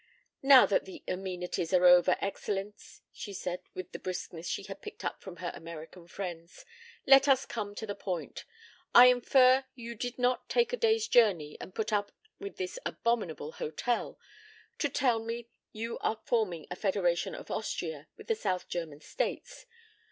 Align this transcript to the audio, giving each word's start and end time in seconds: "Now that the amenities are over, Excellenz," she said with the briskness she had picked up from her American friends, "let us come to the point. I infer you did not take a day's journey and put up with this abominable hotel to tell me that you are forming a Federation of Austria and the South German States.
"Now 0.41 0.65
that 0.65 0.85
the 0.85 1.03
amenities 1.07 1.71
are 1.75 1.85
over, 1.85 2.17
Excellenz," 2.23 3.01
she 3.13 3.33
said 3.33 3.59
with 3.75 3.91
the 3.91 3.99
briskness 3.99 4.47
she 4.49 4.63
had 4.63 4.81
picked 4.81 5.05
up 5.05 5.21
from 5.21 5.35
her 5.35 5.51
American 5.53 6.07
friends, 6.07 6.65
"let 7.05 7.27
us 7.27 7.45
come 7.45 7.75
to 7.75 7.85
the 7.85 7.93
point. 7.93 8.43
I 8.95 9.09
infer 9.09 9.63
you 9.75 9.93
did 9.93 10.17
not 10.17 10.49
take 10.49 10.73
a 10.73 10.75
day's 10.77 11.07
journey 11.07 11.55
and 11.61 11.75
put 11.75 11.93
up 11.93 12.11
with 12.39 12.57
this 12.57 12.79
abominable 12.83 13.51
hotel 13.51 14.17
to 14.79 14.89
tell 14.89 15.19
me 15.19 15.43
that 15.43 15.49
you 15.71 15.99
are 15.99 16.19
forming 16.25 16.65
a 16.71 16.75
Federation 16.75 17.35
of 17.35 17.51
Austria 17.51 18.07
and 18.17 18.25
the 18.27 18.33
South 18.33 18.67
German 18.69 19.01
States. 19.01 19.67